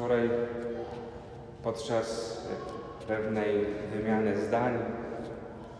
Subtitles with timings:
[0.00, 0.30] Wczoraj
[1.62, 2.40] podczas
[3.08, 4.78] pewnej wymiany zdań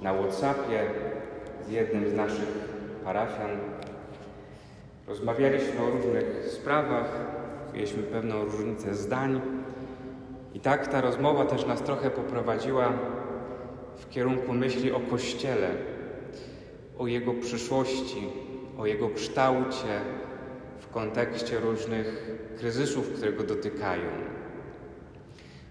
[0.01, 0.81] na WhatsAppie
[1.67, 2.49] z jednym z naszych
[3.05, 3.51] parafian
[5.09, 7.19] rozmawialiśmy o różnych sprawach,
[7.75, 9.41] mieliśmy pewną różnicę zdań
[10.55, 12.93] i tak ta rozmowa też nas trochę poprowadziła
[13.97, 15.69] w kierunku myśli o Kościele,
[16.99, 18.29] o jego przyszłości,
[18.79, 20.01] o jego kształcie
[20.91, 24.11] w kontekście różnych kryzysów, które go dotykają.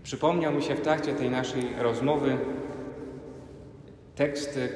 [0.03, 2.37] Przypomniał mi się w trakcie tej naszej rozmowy
[4.15, 4.69] teksty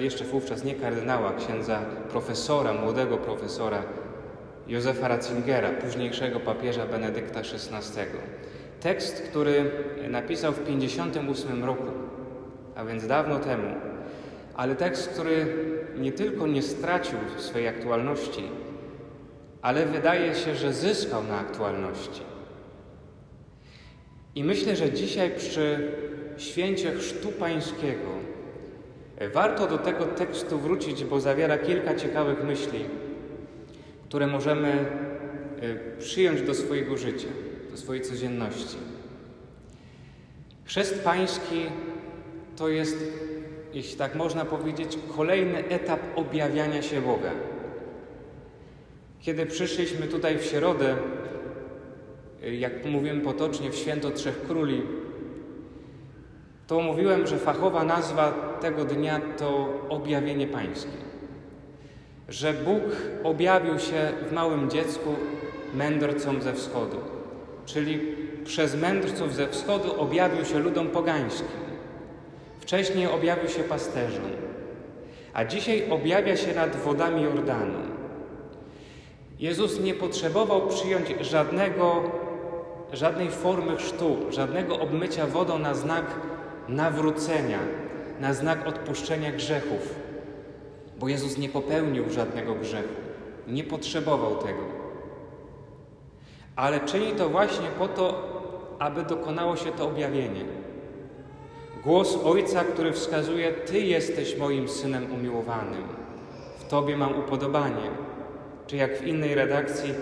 [0.00, 3.82] jeszcze wówczas nie kardynała, księdza profesora, młodego profesora
[4.66, 8.00] Józefa Ratzingera, późniejszego papieża Benedykta XVI.
[8.80, 9.70] Tekst, który
[10.08, 11.86] napisał w 58 roku,
[12.76, 13.74] a więc dawno temu,
[14.54, 15.46] ale tekst, który
[15.98, 18.42] nie tylko nie stracił swej aktualności,
[19.62, 22.20] ale wydaje się, że zyskał na aktualności.
[24.34, 25.92] I myślę, że dzisiaj przy
[26.38, 28.10] święcie Chrztu Pańskiego
[29.28, 32.84] warto do tego tekstu wrócić, bo zawiera kilka ciekawych myśli,
[34.04, 34.86] które możemy
[35.62, 37.28] y, przyjąć do swojego życia,
[37.70, 38.76] do swojej codzienności.
[40.64, 41.66] Chrzest Pański
[42.56, 42.96] to jest,
[43.74, 47.30] jeśli tak można powiedzieć, kolejny etap objawiania się Boga.
[49.20, 50.96] Kiedy przyszliśmy tutaj w środę,
[52.52, 54.82] jak mówiłem potocznie, w święto Trzech Króli,
[56.66, 60.98] to mówiłem, że fachowa nazwa tego dnia to objawienie Pańskie.
[62.28, 62.82] Że Bóg
[63.24, 65.14] objawił się w małym dziecku
[65.74, 66.96] mędrcom ze wschodu,
[67.66, 68.00] czyli
[68.44, 71.60] przez mędrców ze wschodu objawił się ludom pogańskim.
[72.60, 74.30] Wcześniej objawił się pasterzom,
[75.32, 77.89] a dzisiaj objawia się nad wodami Jordanu.
[79.40, 82.02] Jezus nie potrzebował przyjąć żadnego,
[82.92, 86.04] żadnej formy chrztu, żadnego obmycia wodą na znak
[86.68, 87.58] nawrócenia,
[88.20, 89.94] na znak odpuszczenia grzechów,
[90.98, 92.94] bo Jezus nie popełnił żadnego grzechu,
[93.48, 94.62] nie potrzebował tego.
[96.56, 98.22] Ale czyni to właśnie po to,
[98.78, 100.44] aby dokonało się to objawienie.
[101.84, 105.82] Głos Ojca, który wskazuje: Ty jesteś moim synem umiłowanym,
[106.58, 108.09] w Tobie mam upodobanie.
[108.70, 109.94] Czy jak w innej redakcji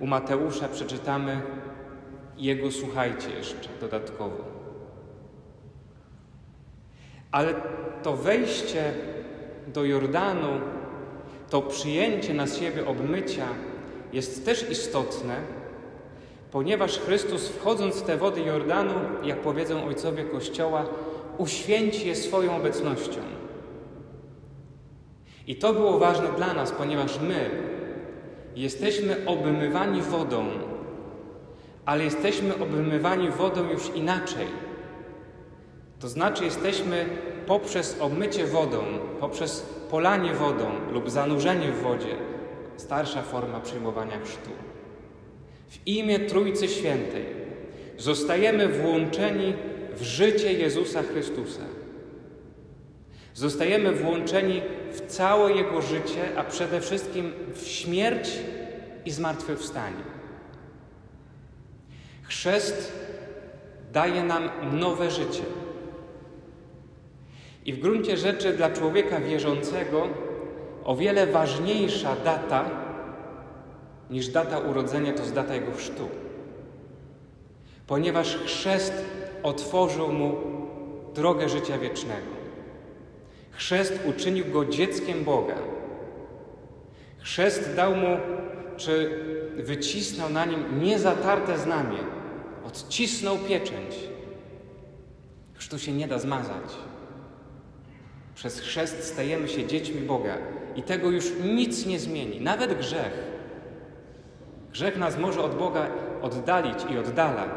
[0.00, 1.40] u Mateusza przeczytamy:
[2.38, 4.44] Jego słuchajcie jeszcze dodatkowo.
[7.30, 7.54] Ale
[8.02, 8.92] to wejście
[9.66, 10.48] do Jordanu,
[11.50, 13.46] to przyjęcie na siebie obmycia
[14.12, 15.36] jest też istotne,
[16.50, 20.84] ponieważ Chrystus wchodząc w te wody Jordanu, jak powiedzą ojcowie Kościoła,
[21.38, 23.20] uświęci je swoją obecnością.
[25.46, 27.75] I to było ważne dla nas, ponieważ my
[28.56, 30.46] jesteśmy obmywani wodą,
[31.84, 34.46] ale jesteśmy obmywani wodą już inaczej.
[36.00, 37.06] To znaczy, jesteśmy
[37.46, 38.78] poprzez obmycie wodą,
[39.20, 42.16] poprzez polanie wodą lub zanurzenie w wodzie,
[42.76, 44.50] starsza forma przyjmowania chrztu.
[45.68, 47.24] W imię Trójcy Świętej
[47.98, 49.54] zostajemy włączeni
[49.96, 51.62] w życie Jezusa Chrystusa.
[53.34, 54.62] Zostajemy włączeni
[54.92, 58.30] w całe Jego życie, a przede wszystkim w śmierć
[59.04, 60.04] i zmartwychwstanie.
[62.22, 62.92] Chrzest
[63.92, 65.42] daje nam nowe życie.
[67.64, 70.08] I w gruncie rzeczy dla człowieka wierzącego
[70.84, 72.70] o wiele ważniejsza data
[74.10, 76.08] niż data urodzenia to jest data jego chrztu.
[77.86, 78.92] Ponieważ chrzest
[79.42, 80.36] otworzył mu
[81.14, 82.35] drogę życia wiecznego.
[83.56, 85.54] Chrzest uczynił go dzieckiem Boga.
[87.18, 88.16] Chrzest dał mu,
[88.76, 89.10] czy
[89.56, 91.98] wycisnął na nim niezatarte znamie,
[92.66, 93.96] odcisnął pieczęć.
[95.54, 96.76] Chrztu się nie da zmazać.
[98.34, 100.38] Przez chrzest stajemy się dziećmi Boga
[100.76, 103.12] i tego już nic nie zmieni, nawet grzech.
[104.72, 105.86] Grzech nas może od Boga
[106.22, 107.48] oddalić i oddala,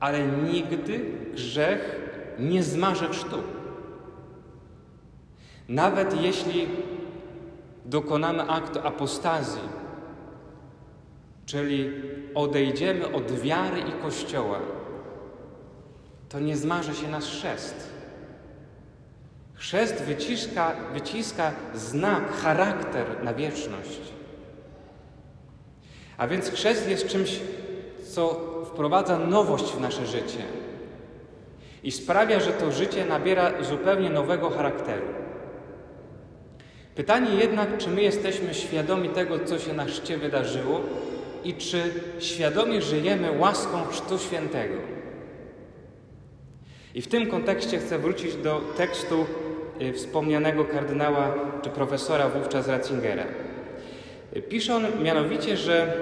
[0.00, 1.00] ale nigdy
[1.34, 2.00] grzech
[2.38, 3.55] nie zmaże chrztu.
[5.68, 6.68] Nawet jeśli
[7.84, 9.68] dokonamy aktu apostazji,
[11.46, 11.92] czyli
[12.34, 14.58] odejdziemy od wiary i Kościoła,
[16.28, 17.90] to nie zmarzy się nasz chrzest.
[19.54, 24.00] Chrzest wyciska, wyciska znak, charakter na wieczność.
[26.16, 27.40] A więc chrzest jest czymś,
[28.10, 30.42] co wprowadza nowość w nasze życie
[31.82, 35.06] i sprawia, że to życie nabiera zupełnie nowego charakteru.
[36.96, 40.80] Pytanie jednak, czy my jesteśmy świadomi tego, co się na chrzcie wydarzyło
[41.44, 41.82] i czy
[42.18, 44.74] świadomie żyjemy łaską Chrztu Świętego.
[46.94, 49.26] I w tym kontekście chcę wrócić do tekstu
[49.80, 53.24] y, wspomnianego kardynała czy profesora wówczas Ratzingera.
[54.48, 55.92] Pisze on mianowicie, że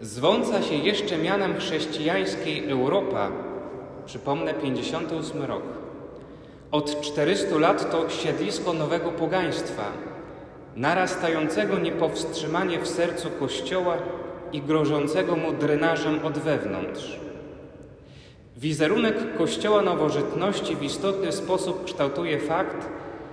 [0.00, 3.30] zwąca się jeszcze mianem chrześcijańskiej Europa,
[4.06, 5.62] przypomnę 58 rok.
[6.72, 9.92] Od 400 lat to siedlisko nowego pogaństwa,
[10.76, 13.96] narastającego niepowstrzymanie w sercu Kościoła
[14.52, 17.20] i grożącego mu drenażem od wewnątrz.
[18.56, 22.88] Wizerunek Kościoła nowożytności w istotny sposób kształtuje fakt,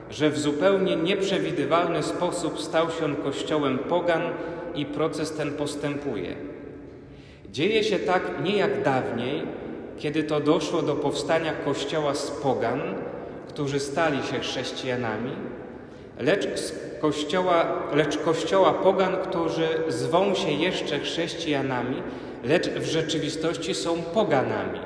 [0.10, 4.22] że w zupełnie nieprzewidywalny sposób stał się on Kościołem pogan
[4.76, 6.36] i proces ten postępuje.
[7.52, 9.44] Dzieje się tak nie jak dawniej,
[9.98, 12.82] kiedy to doszło do powstania Kościoła z pogan,
[13.50, 15.32] którzy stali się chrześcijanami,
[16.20, 22.04] lecz, z kościoła, lecz Kościoła pogan, którzy zwą się jeszcze chrześcijanami,
[22.44, 24.80] lecz w rzeczywistości są poganami.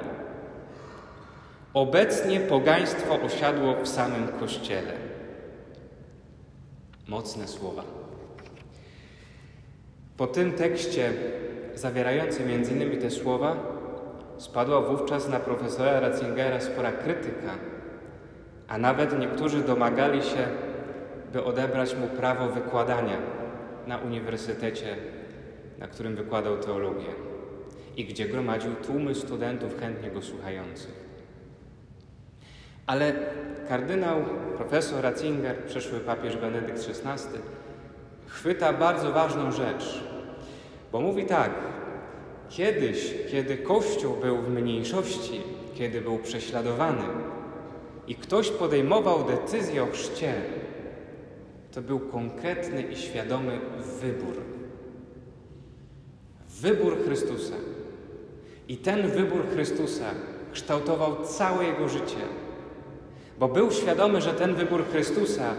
[1.74, 4.94] Obecnie pogaństwo osiadło w samym Kościele.
[7.07, 7.83] Mocne słowa.
[10.18, 11.13] Po tym tekście,
[11.75, 13.01] zawierającym m.in.
[13.01, 13.56] te słowa,
[14.38, 17.57] spadła wówczas na profesora Ratzingera spora krytyka,
[18.68, 20.48] a nawet niektórzy domagali się,
[21.33, 23.18] by odebrać mu prawo wykładania
[23.88, 24.95] na uniwersytecie,
[25.80, 27.10] na którym wykładał teologię
[27.98, 31.04] i gdzie gromadził tłumy studentów chętnie go słuchających.
[32.88, 33.13] Ale
[33.69, 34.21] kardynał,
[34.57, 37.39] profesor Ratzinger, przyszły papież Benedykt XVI,
[38.27, 40.04] chwyta bardzo ważną rzecz,
[40.92, 41.51] bo mówi tak,
[42.50, 45.42] kiedyś, kiedy Kościół był w mniejszości,
[45.75, 47.04] kiedy był prześladowany
[48.08, 50.34] i ktoś podejmował decyzję o chrzcie,
[51.72, 53.60] to był konkretny i świadomy
[54.02, 54.36] wybór.
[56.62, 57.56] Wybór Chrystusa.
[58.68, 60.06] I ten wybór Chrystusa
[60.54, 62.18] kształtował całe jego życie
[63.40, 65.54] bo był świadomy, że ten wybór Chrystusa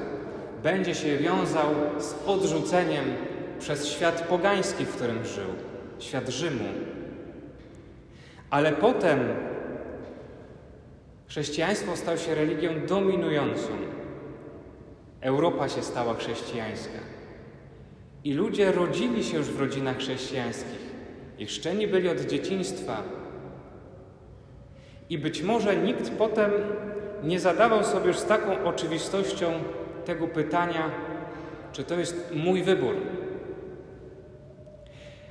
[0.62, 1.66] będzie się wiązał
[1.98, 3.04] z odrzuceniem
[3.60, 5.48] przez świat pogański, w którym żył,
[5.98, 6.64] świat Rzymu.
[8.50, 9.18] Ale potem
[11.34, 13.68] chrześcijaństwo stało się religią dominującą.
[15.20, 16.98] Europa się stała chrześcijańska.
[18.24, 20.78] I ludzie rodzili się już w rodzinach chrześcijańskich.
[21.38, 23.02] Ich szczeni byli od dzieciństwa.
[25.10, 26.50] I być może nikt potem
[27.22, 29.52] nie zadawał sobie już z taką oczywistością
[30.04, 30.90] tego pytania,
[31.72, 32.94] czy to jest mój wybór.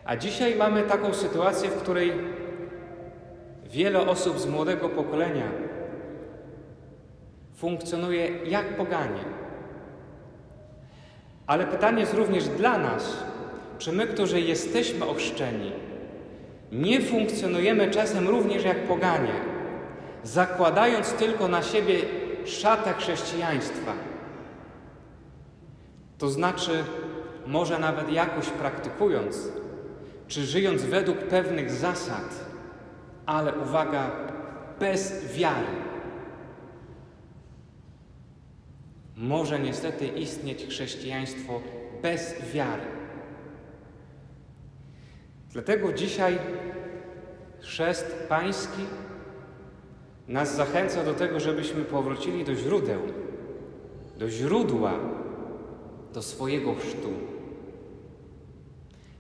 [0.06, 2.12] A dzisiaj mamy taką sytuację, w której
[3.66, 5.63] wiele osób z młodego pokolenia
[7.64, 9.24] funkcjonuje jak poganie.
[11.48, 13.18] Ale pytanie jest również dla nas,
[13.78, 15.72] czy my, którzy jesteśmy ochrzczeni,
[16.72, 19.34] nie funkcjonujemy czasem również jak poganie
[20.24, 21.96] zakładając tylko na siebie
[22.46, 23.94] szatę chrześcijaństwa.
[26.18, 26.84] To znaczy,
[27.48, 29.48] może nawet jakoś praktykując,
[30.28, 32.46] czy żyjąc według pewnych zasad,
[33.26, 34.12] ale uwaga,
[34.80, 35.93] bez wiary.
[39.18, 41.62] Może niestety istnieć chrześcijaństwo
[42.02, 42.84] bez wiary.
[45.52, 46.40] Dlatego dzisiaj
[47.60, 48.82] chrzest Pański
[50.28, 53.00] nas zachęca do tego, żebyśmy powrócili do źródeł,
[54.18, 54.94] do źródła,
[56.14, 57.10] do swojego chrztu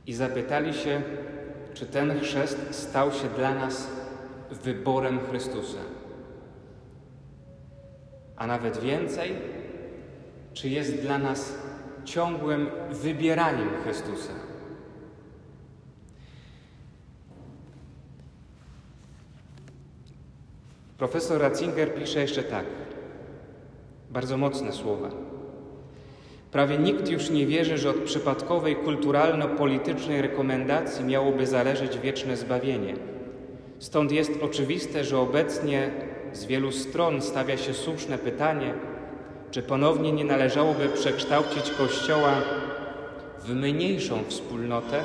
[0.07, 1.01] i zapytali się,
[1.73, 3.87] czy ten chrzest stał się dla nas
[4.51, 5.79] wyborem Chrystusa.
[8.35, 9.35] A nawet więcej,
[10.53, 11.53] czy jest dla nas
[12.05, 14.33] ciągłym wybieraniem Chrystusa.
[20.97, 22.65] Profesor Ratzinger pisze jeszcze tak,
[24.09, 25.09] bardzo mocne słowa.
[26.51, 32.95] Prawie nikt już nie wierzy, że od przypadkowej kulturalno-politycznej rekomendacji miałoby zależeć wieczne zbawienie.
[33.79, 35.91] Stąd jest oczywiste, że obecnie
[36.33, 38.73] z wielu stron stawia się słuszne pytanie,
[39.53, 42.33] czy ponownie nie należałoby przekształcić Kościoła
[43.39, 45.03] w mniejszą wspólnotę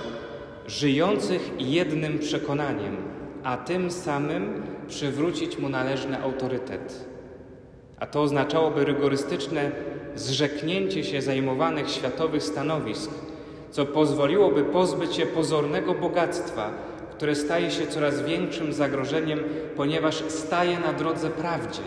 [0.67, 2.97] żyjących jednym przekonaniem,
[3.45, 7.09] a tym samym przywrócić mu należny autorytet.
[8.01, 9.71] A to oznaczałoby rygorystyczne
[10.15, 13.11] zrzeknięcie się zajmowanych światowych stanowisk,
[13.71, 16.71] co pozwoliłoby pozbyć się pozornego bogactwa,
[17.11, 19.41] które staje się coraz większym zagrożeniem,
[19.77, 21.83] ponieważ staje na drodze prawdzie.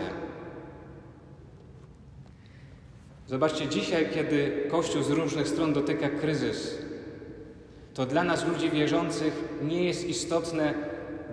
[3.32, 6.78] Zobaczcie, dzisiaj, kiedy Kościół z różnych stron dotyka kryzys,
[7.94, 10.74] to dla nas, ludzi wierzących, nie jest istotne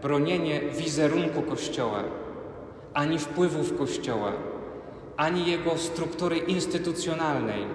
[0.02, 2.04] bronienie wizerunku Kościoła,
[2.94, 4.34] ani wpływów Kościoła,
[5.18, 7.66] ani jego struktury instytucjonalnej.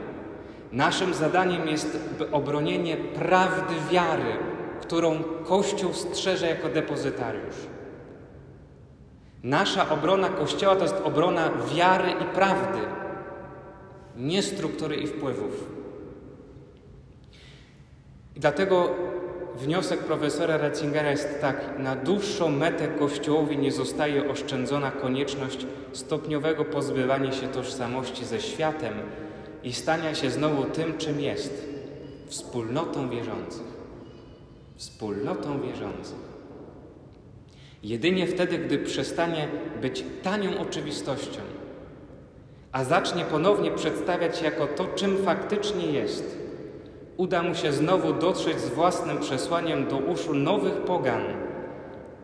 [0.72, 1.98] Naszym zadaniem jest
[2.32, 4.36] obronienie prawdy wiary,
[4.80, 7.56] którą Kościół strzeże jako depozytariusz.
[9.42, 13.03] Nasza obrona Kościoła to jest obrona wiary i prawdy,
[14.16, 15.66] nie struktury i wpływów.
[18.36, 18.94] I dlatego
[19.56, 27.32] wniosek profesora Ratzingera jest taki: na dłuższą metę Kościołowi nie zostaje oszczędzona konieczność stopniowego pozbywania
[27.32, 28.94] się tożsamości ze światem
[29.62, 31.68] i stania się znowu tym, czym jest
[32.26, 33.74] wspólnotą wierzących.
[34.76, 36.34] Wspólnotą wierzących.
[37.82, 39.48] Jedynie wtedy, gdy przestanie
[39.80, 41.40] być tanią oczywistością,
[42.74, 46.38] a zacznie ponownie przedstawiać jako to, czym faktycznie jest,
[47.16, 51.22] uda mu się znowu dotrzeć z własnym przesłaniem do uszu nowych pogan,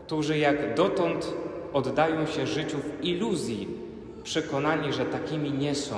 [0.07, 1.33] którzy jak dotąd
[1.73, 3.69] oddają się życiu w iluzji,
[4.23, 5.97] przekonani, że takimi nie są.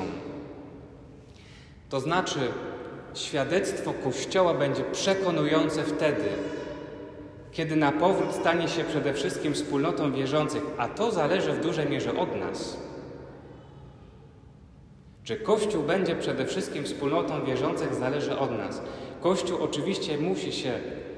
[1.88, 2.40] To znaczy,
[3.14, 6.28] świadectwo Kościoła będzie przekonujące wtedy,
[7.52, 12.18] kiedy na powrót stanie się przede wszystkim wspólnotą wierzących, a to zależy w dużej mierze
[12.18, 12.91] od nas.
[15.24, 18.82] Czy Kościół będzie przede wszystkim wspólnotą wierzących, zależy od nas.
[19.20, 20.72] Kościół oczywiście musi się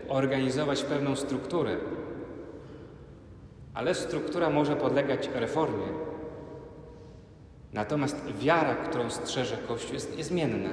[0.09, 1.77] organizować w pewną strukturę,
[3.75, 5.87] ale struktura może podlegać reformie.
[7.73, 10.71] Natomiast wiara, którą strzeże Kościół, jest niezmienna.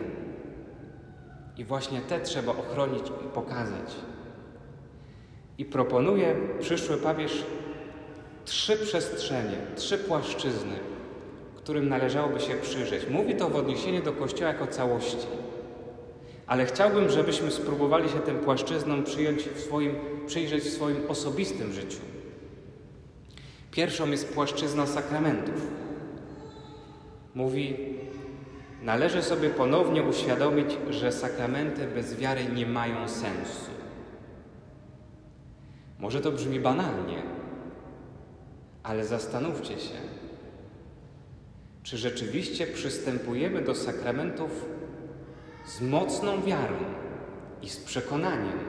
[1.57, 3.95] I właśnie te trzeba ochronić i pokazać.
[5.57, 7.45] I proponuje przyszły papież
[8.45, 10.75] trzy przestrzenie, trzy płaszczyzny,
[11.63, 13.09] którym należałoby się przyjrzeć.
[13.09, 15.27] Mówi to w odniesieniu do Kościoła jako całości.
[16.47, 19.95] Ale chciałbym, żebyśmy spróbowali się tym płaszczyznom przyjąć w swoim,
[20.27, 21.99] przyjrzeć w swoim osobistym życiu.
[23.71, 25.67] Pierwszą jest płaszczyzna sakramentów.
[27.35, 27.75] Mówi,
[28.81, 33.71] należy sobie ponownie uświadomić, że sakramenty bez wiary nie mają sensu.
[35.99, 37.23] Może to brzmi banalnie,
[38.83, 40.20] ale zastanówcie się,
[41.83, 44.65] czy rzeczywiście przystępujemy do sakramentów
[45.65, 46.77] z mocną wiarą
[47.61, 48.59] i z przekonaniem,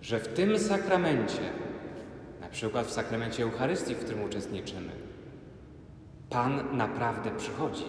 [0.00, 1.42] że w tym sakramencie,
[2.40, 4.92] na przykład w sakramencie Eucharystii, w którym uczestniczymy,
[6.32, 7.84] Pan naprawdę przychodzi.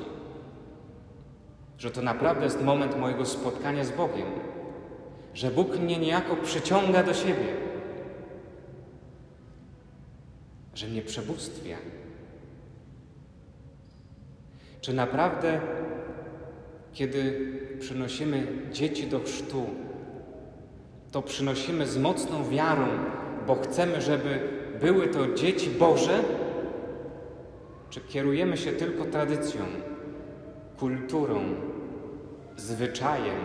[1.77, 4.27] Że to naprawdę jest moment mojego spotkania z Bogiem.
[5.33, 7.55] Że Bóg mnie niejako przyciąga do siebie.
[10.75, 11.77] Że mnie przebóstwia.
[14.83, 15.59] Czy naprawdę,
[16.93, 19.65] kiedy przynosimy dzieci do chrztu,
[21.11, 22.87] to przynosimy z mocną wiarą,
[23.47, 24.39] bo chcemy, żeby
[24.81, 26.23] były to dzieci Boże?
[27.89, 29.61] Czy kierujemy się tylko tradycją,
[30.79, 31.39] kulturą,
[32.55, 33.39] zwyczajem?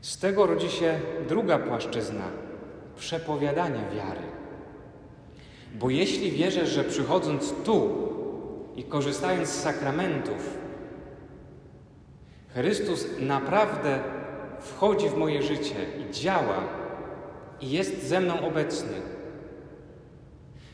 [0.00, 2.24] Z tego rodzi się druga płaszczyzna
[2.96, 4.43] przepowiadania wiary.
[5.74, 7.90] Bo jeśli wierzę, że przychodząc tu
[8.76, 10.58] i korzystając z sakramentów,
[12.54, 14.00] Chrystus naprawdę
[14.60, 16.62] wchodzi w moje życie i działa
[17.60, 18.96] i jest ze mną obecny,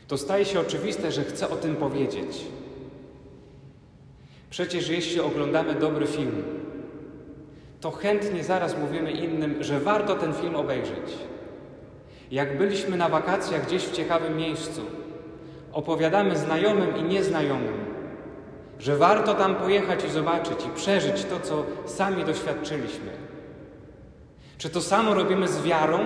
[0.07, 2.45] to staje się oczywiste, że chcę o tym powiedzieć.
[4.49, 6.43] Przecież jeśli oglądamy dobry film,
[7.81, 11.17] to chętnie zaraz mówimy innym, że warto ten film obejrzeć.
[12.31, 14.81] Jak byliśmy na wakacjach gdzieś w ciekawym miejscu,
[15.73, 17.85] opowiadamy znajomym i nieznajomym,
[18.79, 23.11] że warto tam pojechać i zobaczyć i przeżyć to, co sami doświadczyliśmy.
[24.57, 25.99] Czy to samo robimy z wiarą?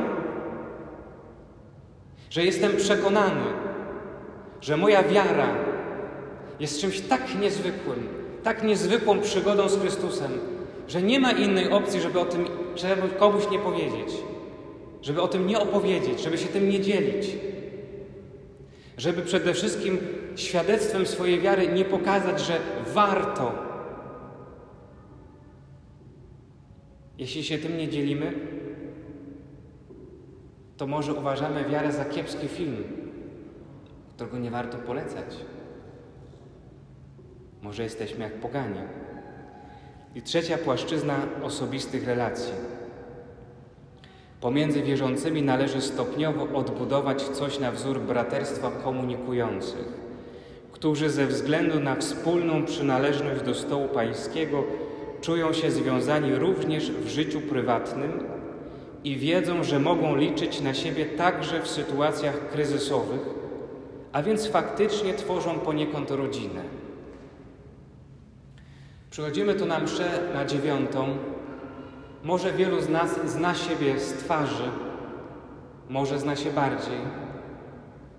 [2.30, 3.46] Że jestem przekonany,
[4.62, 5.48] że moja wiara
[6.60, 8.08] jest czymś tak niezwykłym,
[8.44, 10.32] tak niezwykłą przygodą z Chrystusem,
[10.88, 14.10] że nie ma innej opcji, żeby o tym, żeby komuś nie powiedzieć
[15.06, 17.38] żeby o tym nie opowiedzieć, żeby się tym nie dzielić,
[18.98, 19.98] żeby przede wszystkim
[20.36, 22.60] świadectwem swojej wiary nie pokazać, że
[22.94, 23.52] warto.
[27.18, 28.34] Jeśli się tym nie dzielimy,
[30.78, 32.84] to może uważamy wiarę za kiepski film,
[34.16, 35.36] którego nie warto polecać.
[37.62, 38.80] Może jesteśmy jak pogani.
[40.16, 42.75] I trzecia płaszczyzna osobistych relacji.
[44.42, 49.88] Pomiędzy wierzącymi należy stopniowo odbudować coś na wzór braterstwa komunikujących,
[50.72, 54.64] którzy ze względu na wspólną przynależność do stołu pańskiego
[55.22, 58.12] czują się związani również w życiu prywatnym
[59.04, 63.22] i wiedzą, że mogą liczyć na siebie także w sytuacjach kryzysowych,
[64.12, 66.62] a więc faktycznie tworzą poniekąd rodzinę.
[69.10, 71.18] Przychodzimy tu na mszę na dziewiątą.
[72.26, 74.70] Może wielu z nas zna siebie z twarzy,
[75.90, 76.98] może zna się bardziej,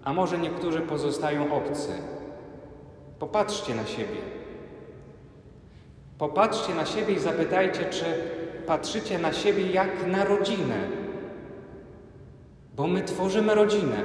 [0.05, 1.93] a może niektórzy pozostają obcy.
[3.19, 4.21] Popatrzcie na siebie.
[6.19, 8.05] Popatrzcie na siebie i zapytajcie, czy
[8.67, 10.79] patrzycie na siebie jak na rodzinę,
[12.77, 14.03] bo my tworzymy rodzinę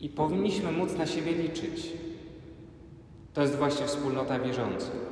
[0.00, 1.92] i powinniśmy móc na siebie liczyć.
[3.34, 5.08] To jest właśnie wspólnota wierzących.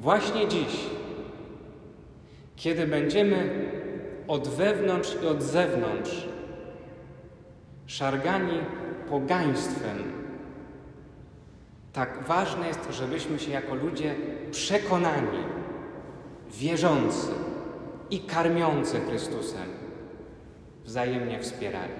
[0.00, 0.86] Właśnie dziś,
[2.58, 3.68] kiedy będziemy
[4.28, 6.28] od wewnątrz i od zewnątrz
[7.86, 8.58] szargani
[9.10, 9.98] pogaństwem,
[11.92, 14.14] tak ważne jest, żebyśmy się jako ludzie
[14.50, 15.38] przekonani,
[16.50, 17.28] wierzący
[18.10, 19.68] i karmiący Chrystusem
[20.84, 21.92] wzajemnie wspierali.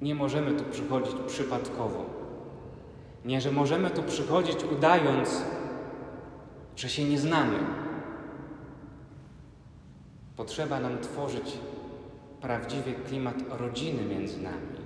[0.00, 2.06] Nie możemy tu przychodzić przypadkowo.
[3.24, 5.44] Nie, że możemy tu przychodzić udając,
[6.76, 7.83] że się nie znamy.
[10.36, 11.58] Potrzeba nam tworzyć
[12.40, 14.84] prawdziwy klimat rodziny między nami.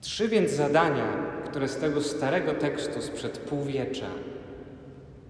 [0.00, 1.06] Trzy więc zadania,
[1.44, 4.10] które z tego starego tekstu sprzed półwiecza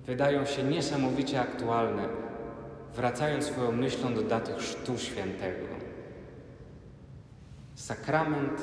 [0.06, 2.08] wydają się niesamowicie aktualne,
[2.94, 5.66] wracając swoją myślą do daty Chrztu Świętego.
[7.74, 8.62] Sakrament,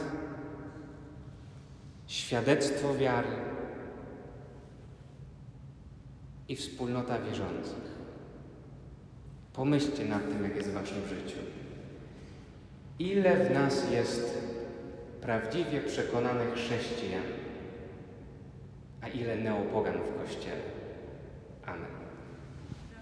[2.07, 3.35] świadectwo wiary
[6.47, 7.92] i wspólnota wierzących.
[9.53, 11.37] Pomyślcie nad tym, jak jest w Waszym życiu.
[12.99, 14.37] Ile w nas jest
[15.21, 17.23] prawdziwie przekonanych chrześcijan,
[19.01, 20.61] a ile neopogan w Kościele.
[21.65, 22.02] Amen.